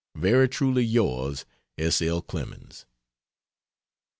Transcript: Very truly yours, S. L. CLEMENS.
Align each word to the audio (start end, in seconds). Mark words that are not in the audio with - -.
Very 0.15 0.49
truly 0.49 0.83
yours, 0.83 1.45
S. 1.77 2.01
L. 2.01 2.23
CLEMENS. 2.23 2.87